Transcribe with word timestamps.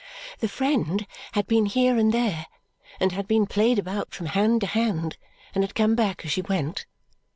The 0.39 0.47
friend 0.47 1.05
had 1.33 1.45
been 1.45 1.67
here 1.67 1.95
and 1.95 2.11
there, 2.11 2.47
and 2.99 3.11
had 3.11 3.27
been 3.27 3.45
played 3.45 3.77
about 3.77 4.15
from 4.15 4.25
hand 4.25 4.61
to 4.61 4.65
hand, 4.73 5.15
and 5.53 5.63
had 5.63 5.75
come 5.75 5.93
back 5.93 6.25
as 6.25 6.31
she 6.31 6.41
went. 6.41 6.87